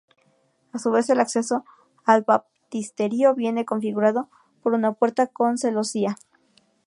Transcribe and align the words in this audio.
A 0.73 0.79
su 0.79 0.89
vez 0.89 1.11
el 1.11 1.19
acceso 1.19 1.63
al 2.05 2.23
baptisterio 2.23 3.35
viene 3.35 3.65
configurado 3.65 4.29
por 4.63 4.73
una 4.73 4.93
puerta 4.93 5.27
con 5.27 5.59
celosía. 5.59 6.15